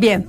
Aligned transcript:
Bien, 0.00 0.26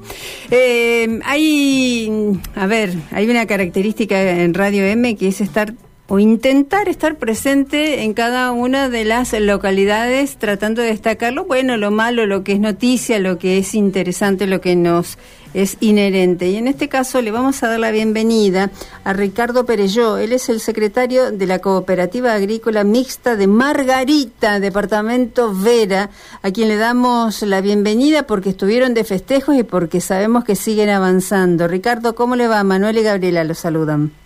eh, 0.49 1.21
hay, 1.23 2.11
a 2.55 2.67
ver, 2.67 2.93
hay 3.11 3.29
una 3.29 3.45
característica 3.45 4.21
en 4.21 4.53
Radio 4.53 4.83
M 4.85 5.15
que 5.15 5.29
es 5.29 5.39
estar 5.39 5.73
o 6.13 6.19
intentar 6.19 6.89
estar 6.89 7.15
presente 7.15 8.03
en 8.03 8.13
cada 8.13 8.51
una 8.51 8.89
de 8.89 9.05
las 9.05 9.31
localidades 9.31 10.35
tratando 10.35 10.81
de 10.81 10.89
destacar 10.89 11.31
lo 11.31 11.45
bueno, 11.45 11.77
lo 11.77 11.89
malo, 11.89 12.25
lo 12.25 12.43
que 12.43 12.51
es 12.51 12.59
noticia, 12.59 13.17
lo 13.17 13.39
que 13.39 13.57
es 13.57 13.73
interesante, 13.73 14.45
lo 14.45 14.59
que 14.59 14.75
nos 14.75 15.17
es 15.53 15.77
inherente. 15.79 16.49
Y 16.49 16.57
en 16.57 16.67
este 16.67 16.89
caso 16.89 17.21
le 17.21 17.31
vamos 17.31 17.63
a 17.63 17.69
dar 17.69 17.79
la 17.79 17.91
bienvenida 17.91 18.71
a 19.05 19.13
Ricardo 19.13 19.65
Perelló. 19.65 20.17
Él 20.17 20.33
es 20.33 20.49
el 20.49 20.59
secretario 20.59 21.31
de 21.31 21.47
la 21.47 21.59
Cooperativa 21.59 22.33
Agrícola 22.33 22.83
Mixta 22.83 23.37
de 23.37 23.47
Margarita, 23.47 24.59
departamento 24.59 25.53
Vera, 25.55 26.09
a 26.41 26.51
quien 26.51 26.67
le 26.67 26.75
damos 26.75 27.41
la 27.41 27.61
bienvenida 27.61 28.23
porque 28.23 28.49
estuvieron 28.49 28.93
de 28.93 29.05
festejos 29.05 29.55
y 29.55 29.63
porque 29.63 30.01
sabemos 30.01 30.43
que 30.43 30.57
siguen 30.57 30.89
avanzando. 30.89 31.69
Ricardo, 31.69 32.15
¿cómo 32.15 32.35
le 32.35 32.49
va? 32.49 32.61
Manuel 32.65 32.97
y 32.97 33.03
Gabriela 33.03 33.45
lo 33.45 33.53
saludan. 33.53 34.20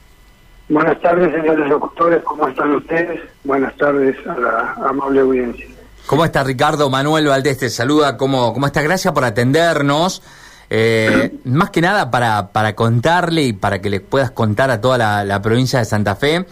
Buenas 0.68 1.00
tardes, 1.00 1.32
señores 1.32 1.70
locutores, 1.70 2.24
¿cómo 2.24 2.48
están 2.48 2.72
ustedes? 2.76 3.22
Buenas 3.44 3.76
tardes 3.78 4.16
a 4.28 4.40
la 4.40 4.90
amable 4.90 5.22
audiencia. 5.22 5.68
¿Cómo 6.08 6.26
está 6.26 6.44
Ricardo? 6.44 6.90
Manuel 6.90 7.28
Valdés 7.28 7.60
te 7.60 7.70
saluda. 7.70 8.18
¿Cómo, 8.18 8.54
cómo 8.54 8.66
está? 8.68 8.82
Gracias 8.82 9.14
por 9.14 9.26
atendernos. 9.26 10.22
Eh, 10.70 11.38
más 11.46 11.70
que 11.70 11.82
nada 11.82 12.10
para, 12.10 12.50
para 12.50 12.76
contarle 12.76 13.44
y 13.44 13.54
para 13.54 13.80
que 13.80 13.90
le 13.90 14.02
puedas 14.02 14.32
contar 14.32 14.72
a 14.72 14.82
toda 14.82 15.24
la, 15.24 15.41
provincia 15.41 15.80
de 15.80 15.86
Santa 15.86 16.16
Fe 16.16 16.46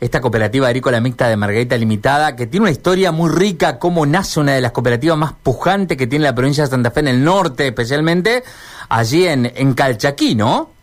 esta 0.00 0.20
cooperativa 0.20 0.66
agrícola 0.66 1.00
mixta 1.00 1.28
de 1.28 1.36
Margarita 1.36 1.78
Limitada, 1.78 2.36
que 2.36 2.46
tiene 2.46 2.64
una 2.64 2.72
historia 2.72 3.10
muy 3.10 3.30
rica, 3.30 3.78
cómo 3.78 4.04
nace 4.04 4.38
una 4.38 4.52
de 4.52 4.60
las 4.60 4.72
cooperativas 4.72 5.16
más 5.16 5.32
pujantes 5.32 5.96
que 5.96 6.06
tiene 6.06 6.24
la 6.24 6.34
provincia 6.34 6.64
de 6.64 6.70
Santa 6.70 6.90
Fe 6.90 7.00
en 7.00 7.08
el 7.08 7.24
norte, 7.24 7.68
especialmente 7.68 8.42
allí 8.90 9.26
en, 9.26 9.50
en 9.54 9.72
Calchaquí, 9.72 10.34
¿no? 10.34 10.73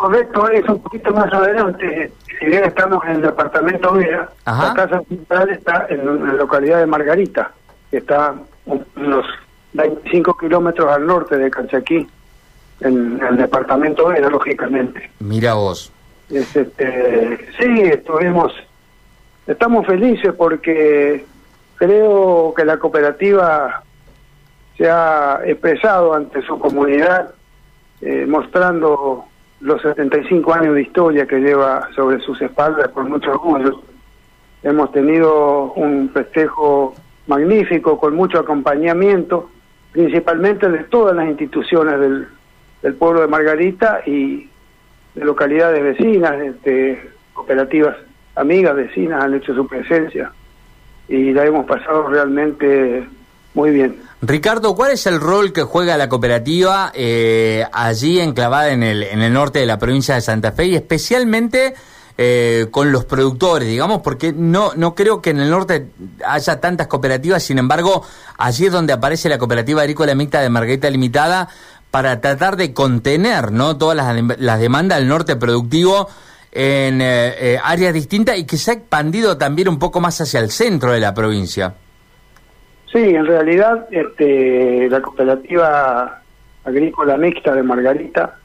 Correcto, 0.00 0.48
es 0.48 0.66
un 0.66 0.80
poquito 0.80 1.12
más 1.12 1.30
adelante. 1.30 2.10
Si 2.38 2.46
bien 2.46 2.64
estamos 2.64 3.04
en 3.04 3.16
el 3.16 3.20
departamento 3.20 3.92
Vera, 3.92 4.30
la 4.46 4.72
casa 4.74 5.02
central 5.06 5.50
está 5.50 5.88
en 5.90 6.26
la 6.26 6.32
localidad 6.32 6.78
de 6.78 6.86
Margarita, 6.86 7.52
que 7.90 7.98
está 7.98 8.34
unos 8.64 9.26
25 9.74 10.38
kilómetros 10.38 10.90
al 10.90 11.06
norte 11.06 11.36
de 11.36 11.50
Calchaquí, 11.50 12.08
en, 12.80 13.20
el 13.20 13.36
departamento 13.36 14.08
Vera, 14.08 14.30
lógicamente. 14.30 15.10
Mira 15.18 15.52
vos. 15.52 15.92
este, 16.30 17.46
sí, 17.58 17.82
estuvimos, 17.82 18.54
estamos 19.46 19.86
felices 19.86 20.32
porque 20.32 21.26
creo 21.76 22.54
que 22.56 22.64
la 22.64 22.78
cooperativa 22.78 23.82
se 24.78 24.88
ha 24.88 25.40
expresado 25.44 26.14
ante 26.14 26.40
su 26.40 26.58
comunidad, 26.58 27.34
eh, 28.00 28.24
mostrando 28.26 29.26
los 29.60 29.82
75 29.82 30.54
años 30.54 30.74
de 30.74 30.82
historia 30.82 31.26
que 31.26 31.38
lleva 31.38 31.88
sobre 31.94 32.20
sus 32.20 32.40
espaldas 32.40 32.88
con 32.88 33.10
mucho 33.10 33.30
orgullo. 33.30 33.82
Hemos 34.62 34.92
tenido 34.92 35.72
un 35.72 36.10
festejo 36.10 36.94
magnífico 37.26 37.98
con 37.98 38.14
mucho 38.14 38.38
acompañamiento, 38.38 39.50
principalmente 39.92 40.68
de 40.68 40.84
todas 40.84 41.14
las 41.14 41.28
instituciones 41.28 41.98
del, 42.00 42.28
del 42.82 42.94
pueblo 42.94 43.20
de 43.20 43.28
Margarita 43.28 44.02
y 44.06 44.48
de 45.14 45.24
localidades 45.24 45.82
vecinas, 45.82 46.38
de 46.64 47.10
cooperativas 47.32 47.96
amigas, 48.34 48.74
vecinas 48.74 49.24
han 49.24 49.34
hecho 49.34 49.54
su 49.54 49.66
presencia 49.66 50.32
y 51.08 51.32
la 51.32 51.44
hemos 51.44 51.66
pasado 51.66 52.08
realmente 52.08 53.06
muy 53.54 53.70
bien. 53.70 54.00
Ricardo, 54.22 54.74
¿cuál 54.76 54.92
es 54.92 55.06
el 55.06 55.18
rol 55.18 55.52
que 55.52 55.62
juega 55.62 55.96
la 55.96 56.08
cooperativa 56.08 56.92
eh, 56.94 57.64
allí 57.72 58.20
enclavada 58.20 58.70
en 58.70 58.82
el, 58.82 59.02
en 59.02 59.22
el 59.22 59.32
norte 59.32 59.58
de 59.60 59.66
la 59.66 59.78
provincia 59.78 60.14
de 60.14 60.20
Santa 60.20 60.52
Fe 60.52 60.66
y 60.66 60.76
especialmente 60.76 61.74
eh, 62.18 62.66
con 62.70 62.92
los 62.92 63.06
productores, 63.06 63.66
digamos, 63.66 64.02
porque 64.02 64.32
no, 64.32 64.72
no 64.76 64.94
creo 64.94 65.22
que 65.22 65.30
en 65.30 65.40
el 65.40 65.48
norte 65.48 65.86
haya 66.26 66.60
tantas 66.60 66.86
cooperativas, 66.86 67.42
sin 67.42 67.58
embargo, 67.58 68.04
allí 68.36 68.66
es 68.66 68.72
donde 68.72 68.92
aparece 68.92 69.30
la 69.30 69.38
cooperativa 69.38 69.80
agrícola 69.80 70.14
mixta 70.14 70.42
de 70.42 70.50
Margarita 70.50 70.90
Limitada 70.90 71.48
para 71.90 72.20
tratar 72.20 72.56
de 72.56 72.74
contener 72.74 73.52
¿no? 73.52 73.78
todas 73.78 73.96
las, 73.96 74.38
las 74.38 74.60
demandas 74.60 74.98
del 74.98 75.08
norte 75.08 75.36
productivo 75.36 76.08
en 76.52 77.00
eh, 77.00 77.58
áreas 77.64 77.94
distintas 77.94 78.36
y 78.36 78.44
que 78.44 78.58
se 78.58 78.72
ha 78.72 78.74
expandido 78.74 79.38
también 79.38 79.68
un 79.68 79.78
poco 79.78 80.00
más 80.00 80.20
hacia 80.20 80.40
el 80.40 80.50
centro 80.50 80.92
de 80.92 81.00
la 81.00 81.14
provincia. 81.14 81.74
Sí, 82.92 82.98
en 82.98 83.24
realidad 83.24 83.86
este, 83.92 84.88
la 84.90 85.00
cooperativa 85.00 86.22
agrícola 86.64 87.16
mixta 87.16 87.54
de 87.54 87.62
Margarita, 87.62 88.36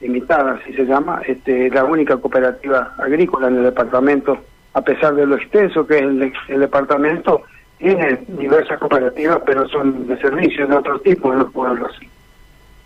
limitada 0.00 0.58
así 0.60 0.74
se 0.74 0.84
llama, 0.84 1.22
este, 1.26 1.70
la 1.70 1.84
única 1.84 2.18
cooperativa 2.18 2.94
agrícola 2.98 3.48
en 3.48 3.56
el 3.56 3.62
departamento, 3.64 4.38
a 4.74 4.82
pesar 4.82 5.14
de 5.14 5.26
lo 5.26 5.36
extenso 5.36 5.86
que 5.86 5.96
es 5.96 6.02
el, 6.48 6.60
departamento, 6.60 7.42
tiene 7.78 8.20
diversas 8.28 8.78
cooperativas, 8.78 9.40
pero 9.46 9.66
son 9.68 10.06
de 10.06 10.18
servicios 10.18 10.68
de 10.68 10.76
otro 10.76 10.98
tipo 11.00 11.32
en 11.32 11.38
los 11.38 11.52
pueblos. 11.52 11.92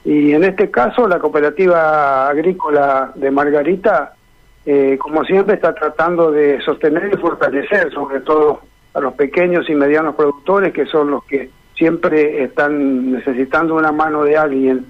Y 0.04 0.32
en 0.32 0.44
este 0.44 0.70
caso, 0.70 1.08
la 1.08 1.18
cooperativa 1.18 2.28
agrícola 2.28 3.10
de 3.16 3.30
Margarita, 3.32 4.14
eh, 4.64 4.96
como 4.98 5.24
siempre, 5.24 5.56
está 5.56 5.74
tratando 5.74 6.30
de 6.30 6.60
sostener 6.60 7.12
y 7.12 7.16
fortalecer, 7.16 7.92
sobre 7.92 8.20
todo 8.20 8.69
a 8.94 9.00
los 9.00 9.14
pequeños 9.14 9.68
y 9.68 9.74
medianos 9.74 10.14
productores 10.14 10.72
que 10.72 10.86
son 10.86 11.10
los 11.10 11.24
que 11.24 11.50
siempre 11.74 12.44
están 12.44 13.12
necesitando 13.12 13.74
una 13.74 13.92
mano 13.92 14.24
de 14.24 14.36
alguien. 14.36 14.84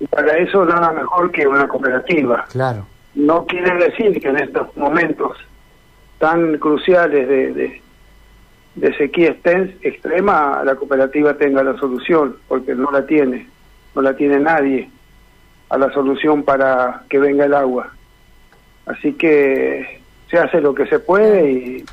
Y 0.00 0.06
para 0.06 0.36
eso 0.38 0.64
nada 0.64 0.92
mejor 0.92 1.30
que 1.30 1.46
una 1.46 1.68
cooperativa. 1.68 2.44
Claro. 2.50 2.86
No 3.14 3.46
quiere 3.46 3.74
decir 3.76 4.20
que 4.20 4.28
en 4.28 4.38
estos 4.38 4.76
momentos 4.76 5.36
tan 6.18 6.58
cruciales 6.58 7.28
de, 7.28 7.52
de, 7.52 7.82
de 8.74 8.96
sequía 8.96 9.36
extrema 9.82 10.62
la 10.64 10.74
cooperativa 10.74 11.34
tenga 11.34 11.62
la 11.62 11.76
solución, 11.78 12.36
porque 12.48 12.74
no 12.74 12.90
la 12.90 13.06
tiene, 13.06 13.48
no 13.94 14.02
la 14.02 14.14
tiene 14.14 14.40
nadie 14.40 14.90
a 15.68 15.78
la 15.78 15.92
solución 15.92 16.42
para 16.42 17.02
que 17.08 17.18
venga 17.18 17.44
el 17.44 17.54
agua. 17.54 17.92
Así 18.86 19.12
que 19.12 20.00
se 20.30 20.38
hace 20.38 20.60
lo 20.60 20.74
que 20.74 20.86
se 20.86 20.98
puede 20.98 21.50
y 21.52 21.84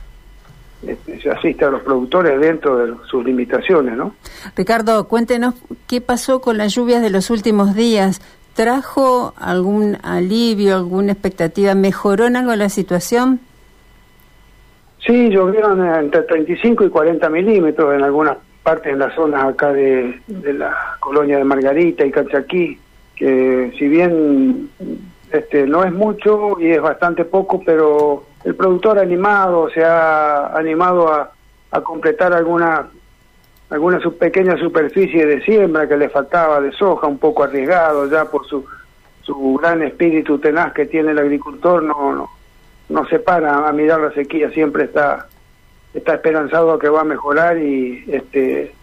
este, 0.86 1.22
se 1.22 1.30
asiste 1.30 1.66
a 1.66 1.70
los 1.70 1.82
productores 1.82 2.40
dentro 2.40 2.78
de 2.78 2.94
sus 3.10 3.24
limitaciones, 3.24 3.96
¿no? 3.98 4.16
Ricardo, 4.56 5.08
cuéntenos 5.08 5.56
qué 5.88 6.02
pasó 6.02 6.42
con 6.42 6.58
las 6.58 6.74
lluvias 6.76 7.02
de 7.02 7.10
los 7.10 7.30
últimos 7.30 7.76
días. 7.76 8.22
¿Trajo 8.54 9.34
algún 9.38 9.98
alivio, 10.04 10.76
alguna 10.76 11.12
expectativa? 11.12 11.76
¿Mejoró 11.76 12.26
en 12.26 12.36
algo 12.38 12.56
la 12.56 12.70
situación? 12.70 13.40
Sí, 15.06 15.30
llovieron 15.30 15.86
entre 15.86 16.22
35 16.24 16.86
y 16.86 16.90
40 16.90 17.30
milímetros 17.30 17.94
en 17.94 18.04
algunas 18.04 18.38
partes 18.64 18.94
en 18.94 19.00
las 19.00 19.14
zonas 19.14 19.44
acá 19.46 19.72
de, 19.72 20.20
de 20.28 20.54
la 20.54 20.76
colonia 21.00 21.38
de 21.38 21.44
Margarita 21.44 22.06
y 22.06 22.12
Cachaquí, 22.12 22.80
que 23.16 23.72
si 23.78 23.88
bien 23.88 24.70
este 25.36 25.68
no 25.68 25.84
es 25.84 25.94
mucho 25.94 26.60
y 26.60 26.72
es 26.72 26.82
bastante 26.82 27.26
poco, 27.26 27.62
pero 27.66 28.24
el 28.44 28.56
productor 28.56 29.00
animado 29.00 29.70
se 29.70 29.84
ha 29.84 30.48
animado 30.58 31.12
a, 31.12 31.32
completar 31.84 32.32
alguna 32.32 32.88
alguna 33.70 34.00
su 34.00 34.18
pequeña 34.18 34.56
superficie 34.58 35.26
de 35.26 35.42
siembra 35.42 35.90
que 35.90 35.98
le 35.98 36.08
faltaba 36.08 36.62
de 36.62 36.72
soja, 36.72 37.06
un 37.06 37.18
poco 37.18 37.44
arriesgado 37.44 38.10
ya 38.10 38.26
por 38.26 38.46
su 38.48 38.66
su 39.24 39.56
gran 39.56 39.82
espíritu 39.82 40.40
tenaz 40.40 40.72
que 40.72 40.86
tiene 40.86 41.12
el 41.12 41.20
agricultor, 41.20 41.84
no 41.84 42.14
no, 42.14 42.30
no 42.88 43.06
se 43.08 43.20
para 43.20 43.68
a 43.68 43.74
mirar 43.74 44.00
la 44.00 44.12
sequía, 44.12 44.50
siempre 44.52 44.86
está 44.86 45.28
está 45.94 46.14
esperanzado 46.14 46.80
que 46.80 46.88
va 46.88 47.02
a 47.02 47.06
mejorar 47.06 47.58
y 47.58 48.06
este 48.08 48.74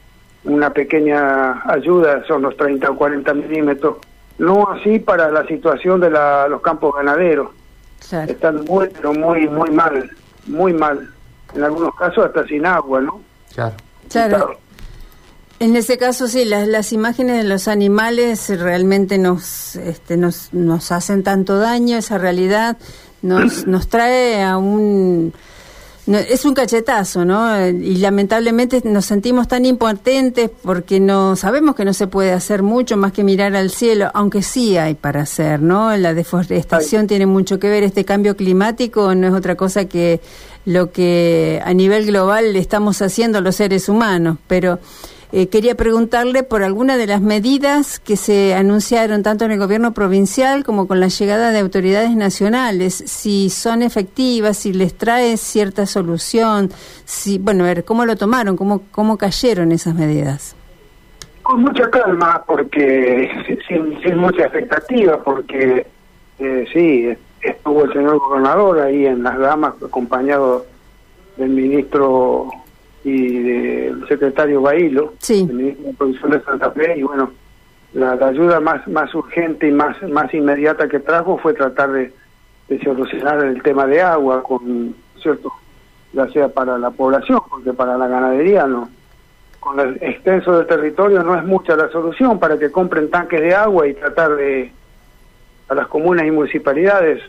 una 0.44 0.70
pequeña 0.70 1.62
ayuda 1.70 2.24
son 2.26 2.42
los 2.42 2.56
30 2.56 2.90
o 2.90 2.96
40 2.96 3.34
milímetros, 3.34 3.96
no 4.38 4.68
así 4.70 4.98
para 4.98 5.30
la 5.30 5.46
situación 5.46 6.00
de 6.00 6.10
la, 6.10 6.48
los 6.48 6.60
campos 6.62 6.94
ganaderos 6.94 7.50
están 8.10 8.64
muy, 8.64 8.88
pero 8.88 9.14
muy, 9.14 9.48
muy 9.48 9.70
mal, 9.70 10.10
muy 10.46 10.72
mal. 10.72 11.08
En 11.54 11.64
algunos 11.64 11.94
casos 11.94 12.26
hasta 12.26 12.46
sin 12.46 12.66
agua, 12.66 13.00
¿no? 13.00 13.20
Claro. 13.54 13.76
Claro. 14.10 14.58
En 15.58 15.76
ese 15.76 15.96
caso, 15.96 16.26
sí, 16.26 16.44
las, 16.44 16.66
las 16.66 16.92
imágenes 16.92 17.36
de 17.36 17.44
los 17.44 17.68
animales 17.68 18.48
realmente 18.60 19.16
nos, 19.16 19.76
este, 19.76 20.16
nos, 20.16 20.52
nos 20.52 20.90
hacen 20.90 21.22
tanto 21.22 21.58
daño, 21.58 21.96
esa 21.96 22.18
realidad 22.18 22.76
nos, 23.22 23.66
nos 23.66 23.88
trae 23.88 24.42
a 24.42 24.56
un 24.58 25.32
es 26.06 26.44
un 26.44 26.54
cachetazo, 26.54 27.24
¿no? 27.24 27.68
Y 27.68 27.98
lamentablemente 27.98 28.82
nos 28.84 29.04
sentimos 29.04 29.46
tan 29.46 29.64
impotentes 29.64 30.50
porque 30.62 30.98
no 30.98 31.36
sabemos 31.36 31.76
que 31.76 31.84
no 31.84 31.92
se 31.92 32.08
puede 32.08 32.32
hacer 32.32 32.62
mucho 32.62 32.96
más 32.96 33.12
que 33.12 33.22
mirar 33.22 33.54
al 33.54 33.70
cielo, 33.70 34.10
aunque 34.12 34.42
sí 34.42 34.76
hay 34.76 34.94
para 34.94 35.22
hacer, 35.22 35.62
¿no? 35.62 35.96
La 35.96 36.12
deforestación 36.12 37.06
tiene 37.06 37.26
mucho 37.26 37.60
que 37.60 37.68
ver, 37.68 37.84
este 37.84 38.04
cambio 38.04 38.36
climático 38.36 39.14
no 39.14 39.28
es 39.28 39.34
otra 39.34 39.54
cosa 39.54 39.84
que 39.84 40.20
lo 40.64 40.90
que 40.90 41.60
a 41.64 41.72
nivel 41.72 42.06
global 42.06 42.56
estamos 42.56 43.00
haciendo 43.00 43.40
los 43.40 43.56
seres 43.56 43.88
humanos, 43.88 44.38
pero 44.46 44.80
eh, 45.34 45.48
quería 45.48 45.74
preguntarle 45.74 46.42
por 46.42 46.62
alguna 46.62 46.98
de 46.98 47.06
las 47.06 47.22
medidas 47.22 47.98
que 47.98 48.16
se 48.16 48.54
anunciaron 48.54 49.22
tanto 49.22 49.46
en 49.46 49.52
el 49.52 49.58
gobierno 49.58 49.92
provincial 49.92 50.62
como 50.62 50.86
con 50.86 51.00
la 51.00 51.08
llegada 51.08 51.52
de 51.52 51.58
autoridades 51.60 52.14
nacionales, 52.14 52.92
si 52.94 53.48
son 53.48 53.80
efectivas, 53.80 54.58
si 54.58 54.74
les 54.74 54.94
trae 54.94 55.38
cierta 55.38 55.86
solución, 55.86 56.68
si, 57.06 57.38
bueno, 57.38 57.64
a 57.64 57.68
ver, 57.68 57.84
¿cómo 57.84 58.04
lo 58.04 58.16
tomaron? 58.16 58.58
¿Cómo, 58.58 58.82
cómo 58.90 59.16
cayeron 59.16 59.72
esas 59.72 59.94
medidas? 59.94 60.54
Con 61.42 61.62
mucha 61.62 61.88
calma, 61.90 62.44
porque 62.46 63.30
sin, 63.66 64.02
sin 64.02 64.18
mucha 64.18 64.42
expectativa, 64.42 65.24
porque 65.24 65.86
eh, 66.38 66.66
sí, 66.74 67.08
estuvo 67.40 67.84
el 67.84 67.92
señor 67.94 68.18
gobernador 68.18 68.80
ahí 68.80 69.06
en 69.06 69.22
las 69.22 69.38
damas 69.38 69.74
acompañado 69.82 70.66
del 71.38 71.48
ministro 71.48 72.50
y 73.04 73.42
del 73.42 74.06
secretario 74.08 74.60
Bailo, 74.60 75.14
el 75.28 75.52
ministro 75.52 75.86
de 75.86 75.94
Producción 75.94 76.30
de 76.30 76.40
Santa 76.42 76.70
Fe, 76.70 76.98
y 76.98 77.02
bueno, 77.02 77.32
la, 77.94 78.12
ayuda 78.12 78.60
más 78.60 78.86
más 78.88 79.14
urgente 79.14 79.68
y 79.68 79.72
más 79.72 80.00
más 80.04 80.32
inmediata 80.32 80.88
que 80.88 81.00
trajo 81.00 81.38
fue 81.38 81.54
tratar 81.54 81.92
de, 81.92 82.12
de 82.68 82.82
solucionar 82.82 83.44
el 83.44 83.62
tema 83.62 83.86
de 83.86 84.00
agua, 84.00 84.42
con 84.42 84.94
cierto, 85.20 85.52
ya 86.12 86.28
sea 86.28 86.48
para 86.48 86.78
la 86.78 86.90
población, 86.90 87.40
porque 87.50 87.72
para 87.72 87.98
la 87.98 88.08
ganadería 88.08 88.66
no. 88.66 88.88
Con 89.60 89.78
el 89.78 89.98
extenso 90.00 90.56
del 90.58 90.66
territorio 90.66 91.22
no 91.22 91.36
es 91.36 91.44
mucha 91.44 91.76
la 91.76 91.88
solución 91.90 92.38
para 92.38 92.58
que 92.58 92.72
compren 92.72 93.10
tanques 93.10 93.40
de 93.40 93.54
agua 93.54 93.86
y 93.86 93.94
tratar 93.94 94.34
de 94.36 94.72
a 95.68 95.74
las 95.74 95.86
comunas 95.86 96.26
y 96.26 96.30
municipalidades 96.30 97.22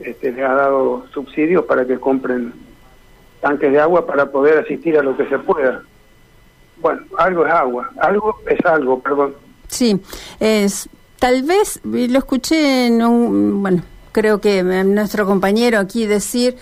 este, 0.00 0.32
le 0.32 0.44
ha 0.44 0.54
dado 0.54 1.06
subsidios 1.12 1.64
para 1.64 1.86
que 1.86 1.98
compren 2.00 2.52
tanques 3.44 3.70
de 3.70 3.78
agua 3.78 4.06
para 4.06 4.24
poder 4.30 4.58
asistir 4.58 4.98
a 4.98 5.02
lo 5.02 5.14
que 5.14 5.28
se 5.28 5.38
pueda. 5.38 5.82
Bueno, 6.78 7.02
algo 7.18 7.46
es 7.46 7.52
agua, 7.52 7.90
algo 7.98 8.40
es 8.48 8.64
algo, 8.64 9.00
perdón. 9.00 9.34
Sí, 9.68 10.00
es 10.40 10.88
tal 11.18 11.42
vez 11.42 11.80
lo 11.84 12.18
escuché 12.18 12.86
en 12.86 13.02
un, 13.02 13.62
bueno, 13.62 13.82
creo 14.12 14.40
que 14.40 14.62
nuestro 14.62 15.26
compañero 15.26 15.78
aquí 15.78 16.06
decir 16.06 16.56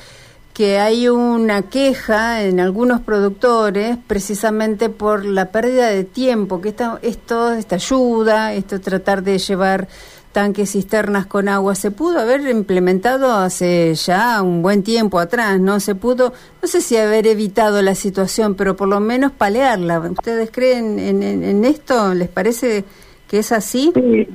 que 0.55 0.81
hay 0.81 1.08
una 1.08 1.62
queja 1.62 2.43
en 2.43 2.58
algunos 2.58 3.00
productores 3.00 3.96
precisamente 4.06 4.88
por 4.88 5.25
la 5.25 5.52
pérdida 5.52 5.87
de 5.88 6.02
tiempo, 6.02 6.61
que 6.61 6.70
esta, 6.70 6.99
esto, 7.02 7.52
esta 7.52 7.76
ayuda, 7.76 8.55
esto 8.55 8.81
tratar 8.81 9.23
de 9.23 9.38
llevar 9.38 9.87
tanques 10.32 10.73
cisternas 10.73 11.26
con 11.26 11.49
agua 11.49 11.75
se 11.75 11.90
pudo 11.90 12.19
haber 12.19 12.40
implementado 12.49 13.32
hace 13.32 13.94
ya 13.94 14.43
un 14.43 14.62
buen 14.62 14.82
tiempo 14.82 15.19
atrás, 15.19 15.61
¿no? 15.61 15.79
Se 15.79 15.94
pudo, 15.94 16.32
no 16.61 16.69
sé 16.69 16.81
si 16.81 16.96
haber 16.96 17.26
evitado 17.26 17.82
la 17.82 17.94
situación, 17.94 18.55
pero 18.55 18.75
por 18.75 18.88
lo 18.88 19.00
menos 19.00 19.32
palearla. 19.32 20.00
¿Ustedes 20.00 20.50
creen 20.50 20.99
en, 20.99 21.64
esto? 21.64 22.14
¿Les 22.14 22.29
parece 22.29 22.84
que 23.29 23.38
es 23.38 23.52
así? 23.52 23.93
Sí, 23.94 24.29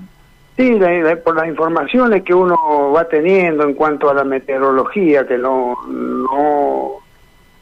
sí 0.56 0.80
por 1.26 1.36
las 1.36 1.48
informaciones 1.48 2.24
que 2.24 2.34
uno 2.34 2.92
va 2.96 3.08
teniendo 3.08 3.64
en 3.64 3.74
cuanto 3.74 4.10
a 4.10 4.14
la 4.14 4.24
meteorología, 4.24 5.26
que 5.28 5.38
no, 5.38 5.76
no, 5.88 6.92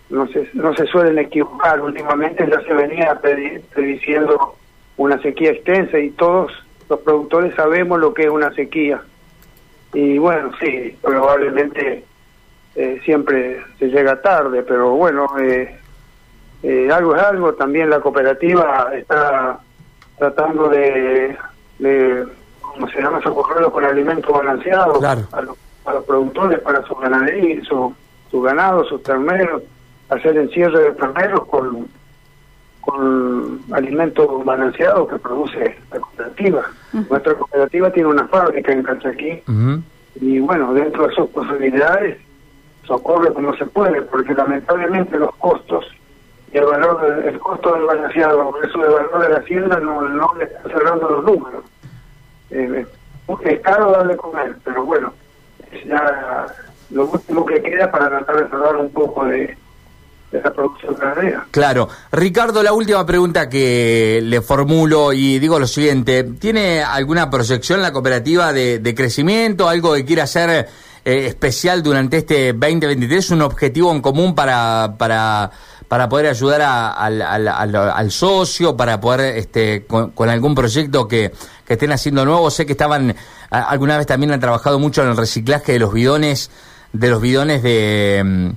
no, 0.10 0.28
se, 0.28 0.50
no 0.54 0.76
se 0.76 0.86
suelen 0.88 1.18
equivocar. 1.20 1.82
Últimamente 1.82 2.48
ya 2.50 2.62
se 2.62 2.74
venía 2.74 3.20
prediciendo 3.74 4.56
una 4.98 5.22
sequía 5.22 5.52
extensa 5.52 6.00
y 6.00 6.10
todos 6.12 6.52
los 6.90 7.00
productores 7.00 7.56
sabemos 7.56 8.00
lo 8.00 8.14
que 8.14 8.24
es 8.24 8.30
una 8.30 8.54
sequía. 8.54 9.02
Y 9.94 10.18
bueno, 10.18 10.52
sí, 10.60 10.98
probablemente 11.02 12.04
eh, 12.76 13.02
siempre 13.06 13.64
se 13.80 13.88
llega 13.88 14.22
tarde, 14.22 14.64
pero 14.64 14.92
bueno, 14.92 15.28
eh, 15.40 15.78
eh, 16.64 16.90
algo 16.92 17.16
es 17.16 17.22
algo. 17.22 17.54
También 17.54 17.90
la 17.90 18.00
cooperativa 18.00 18.90
está 18.94 19.60
tratando 20.18 20.70
de, 20.70 21.38
de 21.80 22.26
¿cómo 22.62 22.88
se 22.90 23.02
llama? 23.02 23.22
Socorrerlo 23.22 23.72
con 23.72 23.86
alimentos 23.86 24.32
balanceados 24.32 25.04
a, 25.04 25.42
los, 25.42 25.58
a 25.86 25.94
los 25.94 26.06
productores 26.06 26.60
para 26.60 26.86
su 26.86 26.96
ganadería, 26.96 27.64
su, 27.64 27.94
su 28.30 28.42
ganado, 28.42 28.84
sus 28.84 29.02
terneros, 29.04 29.64
hacer 30.10 30.38
encierre 30.38 30.80
de 30.80 30.92
terneros 30.92 31.46
con 31.46 31.88
con 32.86 33.62
alimentos 33.72 34.46
balanceados 34.46 35.10
que 35.10 35.20
produce 35.20 35.78
la 35.92 36.00
cooperativa. 36.00 36.64
Nuestra 36.94 37.34
cooperativa 37.34 37.92
tiene 37.92 38.10
una 38.10 38.28
fábrica 38.28 38.72
en 38.72 38.84
Cachaquí 38.84 39.42
y 40.22 40.40
bueno, 40.40 40.74
dentro 40.74 41.08
de 41.08 41.16
sus 41.16 41.30
posibilidades 41.30 42.18
socorre 42.86 43.34
como 43.34 43.56
se 43.56 43.66
puede, 43.66 44.02
porque 44.04 44.34
lamentablemente 44.34 45.18
los 45.18 45.36
costos 45.36 45.86
y 46.54 46.58
el 46.58 46.66
valor 46.66 47.24
el 47.26 47.40
costo 47.40 47.74
del 47.74 47.84
balanceado, 47.84 48.54
eso 48.64 48.80
del 48.80 48.92
valor 48.92 49.22
de 49.24 49.30
la 49.30 49.38
hacienda 49.38 49.80
no, 49.80 50.02
no 50.02 50.34
le 50.38 50.46
está 50.46 50.70
cerrando 50.70 51.10
los 51.10 51.24
números. 51.26 51.64
Eh, 52.52 52.86
es 53.44 53.60
caro 53.62 53.92
darle 53.92 54.16
comer, 54.16 54.56
pero 54.64 54.86
bueno, 54.86 55.12
es 55.72 55.84
ya 55.86 56.46
lo 56.92 57.08
último 57.08 57.46
que 57.46 57.62
queda 57.62 57.92
para 57.92 58.10
tratar 58.10 58.44
de 58.44 58.50
cerrar 58.50 58.76
un 58.76 58.92
poco 58.92 59.26
de 59.26 59.58
producción 60.42 60.96
Claro. 61.52 61.90
Ricardo, 62.12 62.64
la 62.64 62.74
última 62.74 63.06
pregunta 63.06 63.50
que 63.50 64.20
le 64.24 64.42
formulo 64.42 65.14
y 65.14 65.40
digo 65.40 65.60
lo 65.60 65.68
siguiente, 65.68 66.24
¿tiene 66.24 66.84
alguna 66.84 67.30
proyección 67.30 67.82
la 67.82 67.92
cooperativa 67.92 68.54
de, 68.54 68.94
crecimiento, 68.96 69.68
algo 69.70 69.94
que 69.94 70.06
quiera 70.06 70.24
hacer 70.24 70.68
eh, 71.04 71.26
especial 71.28 71.84
durante 71.84 72.18
este 72.18 72.54
2023, 72.54 73.32
un 73.32 73.42
objetivo 73.42 73.92
en 73.92 74.02
común 74.02 74.36
para... 74.36 74.96
para 74.98 75.52
para 75.88 76.10
poder 76.10 76.26
ayudar 76.28 76.62
al, 76.64 78.12
socio, 78.12 78.76
para 78.76 79.00
poder, 79.00 79.38
este, 79.38 79.86
con, 79.86 80.30
algún 80.30 80.56
proyecto 80.56 81.08
que, 81.08 81.32
que, 81.66 81.74
estén 81.74 81.92
haciendo 81.92 82.26
nuevo. 82.26 82.50
Sé 82.50 82.66
que 82.66 82.72
estaban, 82.72 83.16
alguna 83.50 83.98
vez 83.98 84.08
también 84.08 84.32
han 84.32 84.40
trabajado 84.40 84.80
mucho 84.80 85.04
en 85.04 85.10
el 85.10 85.18
reciclaje 85.18 85.74
de 85.74 85.80
los 85.80 85.94
bidones, 85.94 86.50
de 86.92 87.10
los 87.10 87.22
bidones 87.22 87.62
de, 87.62 88.24
mm, 88.26 88.50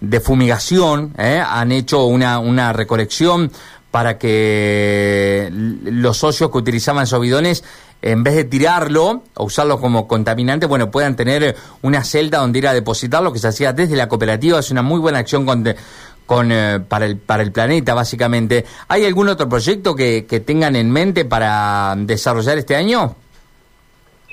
de 0.00 0.20
fumigación, 0.20 1.14
¿eh? 1.18 1.42
han 1.44 1.72
hecho 1.72 2.04
una, 2.04 2.38
una 2.38 2.72
recolección 2.72 3.50
para 3.90 4.18
que 4.18 5.48
los 5.50 6.18
socios 6.18 6.50
que 6.50 6.58
utilizaban 6.58 7.04
esos 7.04 7.20
bidones, 7.20 7.64
en 8.02 8.22
vez 8.22 8.34
de 8.34 8.44
tirarlo 8.44 9.22
o 9.34 9.44
usarlo 9.44 9.80
como 9.80 10.06
contaminante, 10.06 10.66
bueno, 10.66 10.90
puedan 10.90 11.16
tener 11.16 11.56
una 11.80 12.04
celda 12.04 12.38
donde 12.38 12.58
ir 12.58 12.68
a 12.68 12.74
depositarlo, 12.74 13.32
que 13.32 13.38
se 13.38 13.48
hacía 13.48 13.72
desde 13.72 13.96
la 13.96 14.06
cooperativa, 14.08 14.58
es 14.58 14.70
una 14.70 14.82
muy 14.82 15.00
buena 15.00 15.18
acción 15.18 15.46
con, 15.46 15.64
con, 16.26 16.52
eh, 16.52 16.80
para, 16.86 17.06
el, 17.06 17.16
para 17.16 17.42
el 17.42 17.52
planeta, 17.52 17.94
básicamente. 17.94 18.66
¿Hay 18.88 19.06
algún 19.06 19.28
otro 19.28 19.48
proyecto 19.48 19.94
que, 19.94 20.26
que 20.28 20.40
tengan 20.40 20.76
en 20.76 20.90
mente 20.90 21.24
para 21.24 21.94
desarrollar 21.96 22.58
este 22.58 22.76
año? 22.76 23.16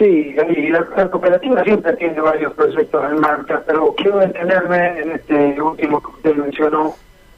Sí, 0.03 0.35
la, 0.69 1.09
cooperativa 1.09 1.63
siempre 1.63 1.93
tiene 1.93 2.19
varios 2.19 2.51
proyectos 2.55 3.09
en 3.09 3.21
marcha, 3.21 3.63
pero 3.65 3.95
quiero 3.95 4.19
detenerme 4.19 4.99
en 4.99 5.11
este 5.13 5.61
último 5.61 6.01
que 6.01 6.11
usted 6.11 6.35
mencionó, 6.35 6.93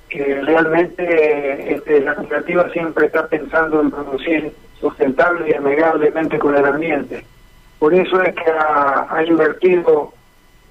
que 0.09 0.41
realmente 0.41 1.75
este, 1.75 2.01
la 2.01 2.15
cooperativa 2.15 2.67
siempre 2.71 3.05
está 3.05 3.27
pensando 3.27 3.81
en 3.81 3.91
producir 3.91 4.51
sustentable 4.79 5.47
y 5.47 5.53
amigablemente 5.53 6.39
con 6.39 6.55
el 6.55 6.65
ambiente. 6.65 7.23
Por 7.77 7.93
eso 7.93 8.19
es 8.23 8.33
que 8.33 8.51
ha, 8.51 9.23
invertido 9.27 10.11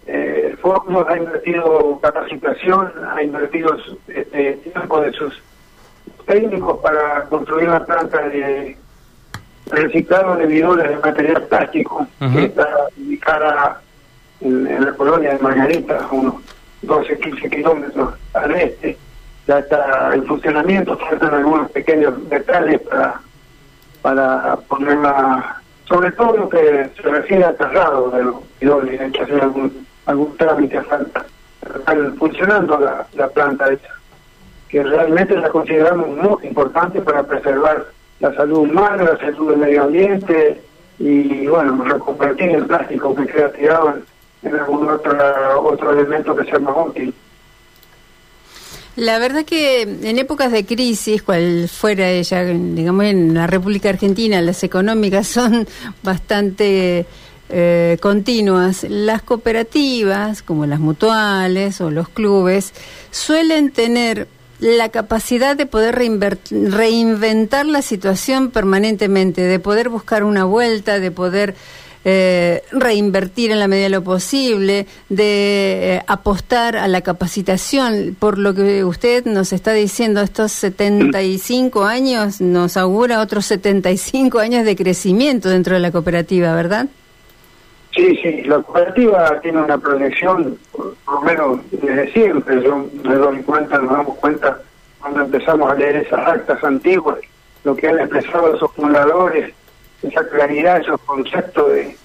eh, 0.09 0.57
fondos, 0.61 1.07
ha 1.09 1.17
invertido 1.17 2.01
capacitación, 2.03 2.91
ha 3.09 3.23
invertido 3.23 3.77
este, 4.09 4.55
tiempo 4.55 5.01
de 5.01 5.13
sus 5.13 5.41
técnicos 6.27 6.81
para 6.81 7.27
construir 7.27 7.69
una 7.69 7.85
planta 7.85 8.29
de 8.31 8.77
reciclado 9.67 10.37
de 10.37 10.47
bidones 10.47 10.89
de 10.89 10.97
material 10.97 11.43
plástico, 11.43 12.07
que 12.33 12.45
está 12.45 12.69
ubicada 12.97 13.81
en, 14.41 14.85
la 14.85 14.93
colonia 14.93 15.33
de 15.33 15.39
Margarita, 15.39 16.07
unos 16.11 16.35
12, 16.83 17.19
15 17.19 17.51
kilómetros 17.51 18.15
al 18.35 18.55
este. 18.57 18.97
Ya 19.47 19.59
está 19.59 20.15
en 20.15 20.25
funcionamiento, 20.25 20.97
faltan 20.99 21.35
algunos 21.35 21.71
pequeños 21.71 22.29
detalles 22.31 22.81
para, 22.83 23.21
para 24.01 24.57
ponerla, 24.69 25.61
sobre 25.87 26.13
todo 26.13 26.37
lo 26.37 26.49
que 26.49 26.91
se 26.97 27.03
refiere 27.03 27.45
al 27.45 27.57
traslado 27.57 28.11
de 28.11 28.25
los 28.25 28.37
bidones, 28.61 29.01
hay 29.01 29.11
que 29.11 29.23
hacer 29.23 29.43
algún, 29.43 29.87
algún 30.07 30.37
trámite, 30.37 30.81
falta. 30.83 31.27
Está 31.63 31.95
funcionando 32.19 32.79
la, 32.79 33.07
la 33.15 33.29
planta 33.29 33.71
esa, 33.71 33.89
que 34.69 34.83
realmente 34.83 35.37
la 35.37 35.49
consideramos 35.51 36.09
muy 36.09 36.47
importante 36.47 37.01
para 37.01 37.23
preservar 37.23 37.87
la 38.21 38.35
salud 38.35 38.59
humana, 38.59 39.03
la 39.03 39.19
salud 39.19 39.51
del 39.51 39.59
medio 39.59 39.85
ambiente 39.85 40.61
y, 40.99 41.47
bueno, 41.47 41.83
reconvertir 41.85 42.51
el 42.51 42.67
plástico 42.67 43.15
que 43.15 43.27
queda 43.27 43.53
tirado 43.53 43.95
en, 44.43 44.55
algún 44.55 44.89
otro, 44.89 45.17
otro 45.63 45.93
elemento 45.93 46.35
que 46.37 46.45
sea 46.45 46.59
más 46.59 46.75
útil. 46.87 47.15
La 48.97 49.19
verdad 49.19 49.45
que 49.45 49.83
en 49.83 50.19
épocas 50.19 50.53
de 50.53 50.65
crisis, 50.65 51.23
cual 51.23 51.69
fuera 51.69 52.11
ella, 52.11 52.45
digamos 52.45 53.05
en 53.07 53.35
la 53.35 53.49
República 53.49 53.89
Argentina, 53.89 54.41
las 54.41 54.63
económicas 54.63 55.27
son 55.29 55.67
bastante 56.03 57.07
eh, 57.49 57.99
continuas. 58.01 58.85
Las 58.89 59.23
cooperativas, 59.23 60.43
como 60.43 60.67
las 60.67 60.79
mutuales 60.79 61.81
o 61.81 61.91
los 61.91 62.09
clubes, 62.09 62.73
suelen 63.11 63.73
tener 63.73 64.29
la 64.61 64.89
capacidad 64.89 65.57
de 65.57 65.67
poder 65.67 65.95
reinventar 66.51 67.67
la 67.67 67.83
situación 67.83 68.51
permanentemente, 68.51 69.43
de 69.43 69.59
poder 69.59 69.89
buscar 69.89 70.25
una 70.25 70.45
vuelta, 70.45 71.01
de 71.01 71.11
poder 71.11 71.55
eh, 72.07 72.63
reinvertir 72.71 73.51
en 73.51 73.59
la 73.59 73.67
medida 73.67 73.85
de 73.85 73.91
lo 73.91 74.05
posible, 74.05 74.87
de 75.09 75.97
eh, 75.97 76.03
apostar 76.07 76.77
a 76.77 76.87
la 76.87 77.01
capacitación. 77.01 78.15
Por 78.19 78.37
lo 78.37 78.55
que 78.55 78.85
usted 78.85 79.25
nos 79.25 79.55
está 79.55 79.73
diciendo, 79.73 80.21
estos 80.21 80.53
75 80.53 81.85
años 81.85 82.43
nos 82.43 82.77
augura 82.77 83.21
otros 83.21 83.47
75 83.47 84.39
años 84.39 84.67
de 84.67 84.77
crecimiento 84.77 85.49
dentro 85.49 85.75
de 85.75 85.81
la 85.81 85.93
cooperativa, 85.93 86.55
¿verdad? 86.55 86.89
Sí, 87.95 88.17
sí, 88.17 88.43
la 88.43 88.61
cooperativa 88.61 89.41
tiene 89.41 89.63
una 89.63 89.79
proyección, 89.79 90.59
por 90.73 90.95
lo 91.07 91.21
menos 91.21 91.61
desde 91.71 92.13
siempre, 92.13 92.61
yo 92.61 92.87
me 93.05 93.15
doy 93.15 93.41
cuenta, 93.43 93.79
nos 93.79 93.93
damos 93.93 94.17
cuenta 94.17 94.59
cuando 95.01 95.21
empezamos 95.21 95.71
a 95.71 95.75
leer 95.77 95.97
esas 95.97 96.27
actas 96.27 96.65
antiguas, 96.65 97.19
lo 97.63 97.77
que 97.77 97.87
han 97.87 98.01
expresado 98.01 98.57
esos 98.57 98.73
fundadores, 98.73 99.55
esa 100.03 100.29
claridad, 100.29 100.81
esos 100.81 101.01
conceptos 101.03 101.73
de 101.73 101.97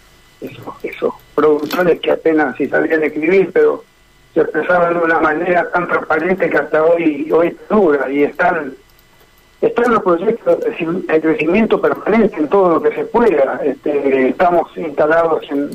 esos, 0.84 1.14
productores 1.34 2.00
que 2.02 2.12
apenas 2.12 2.56
si 2.56 2.68
sabían 2.68 3.04
escribir, 3.04 3.50
pero 3.52 3.84
se 4.36 4.42
expresaban 4.42 4.94
de 4.94 5.00
una 5.00 5.20
manera 5.20 5.72
tan 5.72 5.88
transparente 5.88 6.50
que 6.52 6.58
hasta 6.58 6.84
hoy 6.84 7.32
hoy 7.32 7.58
dura 7.68 8.12
y 8.12 8.24
están 8.24 8.76
están 9.62 9.92
los 9.94 10.04
proyectos 10.04 10.60
de 10.60 11.22
crecimiento 11.22 11.82
permanente 11.82 12.38
en 12.38 12.48
todo 12.48 12.76
lo 12.76 12.82
que 12.82 12.96
se 12.96 13.06
pueda. 13.06 13.60
Este, 13.64 14.30
estamos 14.30 14.70
instalados 14.78 15.44
en, 15.50 15.70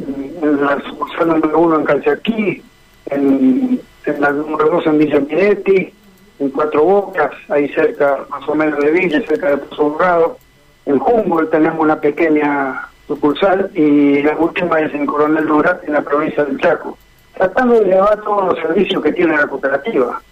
la 0.60 0.80
sucursal 0.88 1.28
número 1.28 1.58
uno 1.58 1.76
en 1.76 1.84
Calchaquí, 1.84 2.62
en, 3.06 3.80
en 4.06 4.20
la 4.20 4.30
número 4.30 4.70
dos 4.70 4.86
en 4.86 4.98
Villa 4.98 5.20
Minetti, 5.20 5.92
en 6.38 6.50
Cuatro 6.50 6.82
Bocas, 6.82 7.32
ahí 7.48 7.68
cerca 7.68 8.24
más 8.30 8.48
o 8.48 8.54
menos 8.54 8.78
de 8.80 8.90
Villa, 8.90 9.22
cerca 9.26 9.50
de 9.50 9.58
Pozo 9.58 10.38
En 10.86 11.00
Humboldt 11.00 11.50
tenemos 11.50 11.78
una 11.78 12.00
pequeña 12.00 12.88
sucursal 13.06 13.70
y 13.74 14.22
la 14.22 14.36
última 14.36 14.80
es 14.80 14.94
en 14.94 15.04
Coronel 15.04 15.46
Durat, 15.46 15.84
en 15.86 15.92
la 15.92 16.00
provincia 16.00 16.44
del 16.44 16.58
Chaco, 16.58 16.96
tratando 17.34 17.80
de 17.80 17.86
llevar 17.86 18.20
todos 18.22 18.46
los 18.46 18.58
servicios 18.60 19.02
que 19.02 19.12
tiene 19.12 19.36
la 19.36 19.46
cooperativa, 19.46 20.22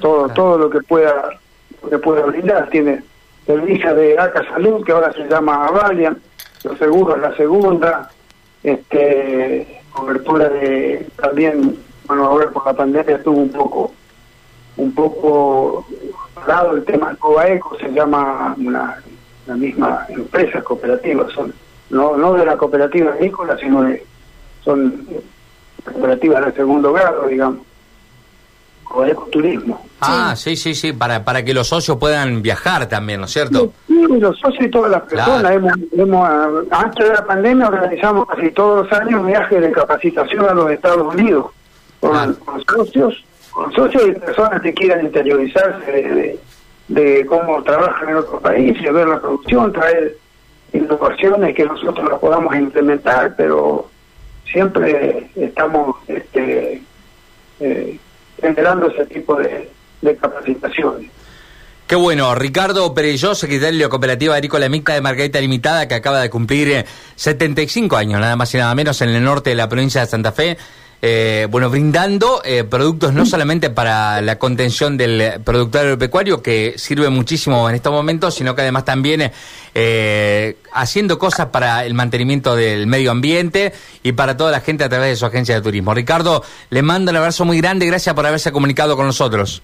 todo 0.00 0.30
todo 0.30 0.56
lo 0.56 0.70
que 0.70 0.80
pueda 0.80 1.38
lo 1.82 1.90
que 1.90 1.98
pueda 1.98 2.26
brindar. 2.26 2.68
Tiene 2.70 3.02
servicios 3.46 3.96
de 3.96 4.18
ACA 4.18 4.44
Salud, 4.48 4.84
que 4.84 4.92
ahora 4.92 5.12
se 5.12 5.28
llama 5.28 5.66
Avalian, 5.66 6.18
los 6.64 6.78
seguros 6.78 7.18
la 7.20 7.34
segunda, 7.36 8.10
este 8.62 9.82
cobertura 9.92 10.48
de 10.48 11.06
también, 11.16 11.76
bueno, 12.06 12.24
ahora 12.24 12.50
por 12.50 12.64
la 12.64 12.72
pandemia 12.72 13.16
estuvo 13.16 13.38
un 13.38 13.50
poco 13.50 13.92
un 14.76 14.94
poco 14.94 15.86
parado 16.34 16.76
el 16.76 16.84
tema 16.84 17.14
Cobaeco, 17.16 17.76
se 17.78 17.90
llama 17.92 18.56
la 18.58 19.54
misma 19.54 20.06
empresa 20.08 20.62
cooperativa, 20.62 21.28
son 21.30 21.52
no 21.90 22.16
no 22.16 22.32
de 22.34 22.46
la 22.46 22.56
cooperativa 22.56 23.12
agrícola, 23.12 23.58
sino 23.58 23.82
de 23.82 24.04
son 24.64 25.06
cooperativas 25.84 26.46
de 26.46 26.52
segundo 26.52 26.92
grado, 26.92 27.26
digamos, 27.26 27.66
o 28.90 29.04
turismo. 29.30 29.84
Ah, 30.04 30.34
sí, 30.36 30.56
sí, 30.56 30.74
sí, 30.74 30.92
para, 30.92 31.24
para 31.24 31.44
que 31.44 31.54
los 31.54 31.68
socios 31.68 31.96
puedan 31.96 32.42
viajar 32.42 32.86
también, 32.88 33.20
¿no 33.20 33.26
es 33.26 33.32
cierto? 33.32 33.72
Sí, 33.86 34.04
los 34.18 34.38
socios 34.38 34.66
y 34.66 34.70
todas 34.70 34.90
las 34.90 35.02
personas. 35.02 35.52
Hemos, 35.92 36.28
antes 36.70 37.08
de 37.08 37.14
la 37.14 37.24
pandemia 37.24 37.68
organizamos 37.68 38.26
casi 38.26 38.50
todos 38.50 38.84
los 38.84 39.00
años 39.00 39.24
viajes 39.24 39.60
de 39.60 39.70
capacitación 39.70 40.48
a 40.48 40.54
los 40.54 40.70
Estados 40.70 41.14
Unidos 41.14 41.46
con, 42.00 42.36
socios, 42.66 43.24
con 43.52 43.72
socios 43.72 44.08
y 44.08 44.12
personas 44.12 44.60
que 44.60 44.74
quieran 44.74 45.06
interiorizarse 45.06 45.92
de, 45.92 46.38
de, 46.88 47.26
cómo 47.26 47.62
trabajan 47.62 48.08
en 48.08 48.16
otros 48.16 48.42
países, 48.42 48.92
ver 48.92 49.06
la 49.06 49.20
producción, 49.20 49.72
traer 49.72 50.16
innovaciones 50.72 51.54
que 51.54 51.64
nosotros 51.64 52.10
las 52.10 52.18
podamos 52.18 52.54
implementar, 52.56 53.34
pero 53.36 53.88
siempre 54.50 55.30
estamos 55.36 55.96
este, 56.08 56.82
eh, 57.60 57.98
generando 58.40 58.88
ese 58.88 59.06
tipo 59.06 59.36
de, 59.36 59.70
capacitaciones. 60.20 61.10
Qué 61.86 61.96
bueno, 61.96 62.34
Ricardo 62.34 62.94
Perelló, 62.94 63.34
secretario 63.34 63.84
de 63.84 63.88
Cooperativa 63.90 64.34
Agrícola 64.34 64.68
Mixta 64.68 64.94
de 64.94 65.02
Margarita 65.02 65.40
Limitada, 65.40 65.86
que 65.88 65.94
acaba 65.94 66.20
de 66.20 66.30
cumplir 66.30 66.86
75 67.16 67.96
años, 67.96 68.18
nada 68.18 68.34
más 68.34 68.54
y 68.54 68.56
nada 68.56 68.74
menos, 68.74 69.02
en 69.02 69.10
el 69.10 69.22
norte 69.22 69.50
de 69.50 69.56
la 69.56 69.68
provincia 69.68 70.00
de 70.00 70.06
Santa 70.06 70.32
Fe. 70.32 70.56
Eh, 71.04 71.48
bueno, 71.50 71.68
brindando 71.68 72.40
eh, 72.44 72.62
productos 72.62 73.12
no 73.12 73.26
solamente 73.26 73.70
para 73.70 74.20
la 74.20 74.38
contención 74.38 74.96
del 74.96 75.40
productor 75.42 75.80
agropecuario, 75.82 76.40
que 76.40 76.74
sirve 76.76 77.10
muchísimo 77.10 77.68
en 77.68 77.74
estos 77.74 77.92
momentos, 77.92 78.36
sino 78.36 78.54
que 78.54 78.62
además 78.62 78.84
también 78.84 79.32
eh, 79.74 80.56
haciendo 80.72 81.18
cosas 81.18 81.48
para 81.48 81.84
el 81.84 81.94
mantenimiento 81.94 82.54
del 82.54 82.86
medio 82.86 83.10
ambiente 83.10 83.72
y 84.04 84.12
para 84.12 84.36
toda 84.36 84.52
la 84.52 84.60
gente 84.60 84.84
a 84.84 84.88
través 84.88 85.10
de 85.10 85.16
su 85.16 85.26
agencia 85.26 85.56
de 85.56 85.60
turismo. 85.60 85.92
Ricardo, 85.92 86.44
le 86.70 86.82
mando 86.82 87.10
un 87.10 87.16
abrazo 87.16 87.44
muy 87.44 87.58
grande, 87.58 87.84
gracias 87.84 88.14
por 88.14 88.24
haberse 88.24 88.52
comunicado 88.52 88.96
con 88.96 89.04
nosotros. 89.04 89.60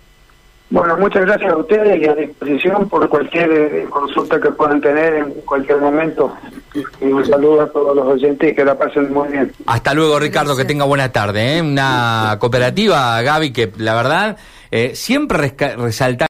Bueno, 0.71 0.99
muchas 0.99 1.25
gracias 1.25 1.51
a 1.51 1.57
ustedes 1.57 2.03
y 2.03 2.07
a 2.07 2.15
disposición 2.15 2.89
por 2.91 3.09
cualquier 3.09 3.51
eh, 3.51 3.87
consulta 3.89 4.39
que 4.39 4.51
puedan 4.51 4.81
tener 4.83 5.15
en 5.15 5.31
cualquier 5.47 5.79
momento. 5.79 6.35
Y 7.01 7.07
un 7.07 7.25
saludo 7.27 7.63
a 7.63 7.73
todos 7.73 7.97
los 7.97 8.07
oyentes 8.07 8.53
y 8.53 8.55
que 8.55 8.65
la 8.65 8.77
pasen 8.77 9.11
muy 9.13 9.29
bien. 9.29 9.51
Hasta 9.67 9.95
luego, 9.95 10.19
Ricardo, 10.19 10.55
que 10.55 10.67
tenga 10.67 10.85
buena 10.85 11.11
tarde. 11.11 11.57
¿eh? 11.57 11.63
Una 11.63 12.37
cooperativa, 12.39 13.23
Gaby, 13.23 13.53
que 13.53 13.73
la 13.79 13.95
verdad 13.95 14.37
eh, 14.71 14.93
siempre 14.95 15.55
resalta. 15.77 16.27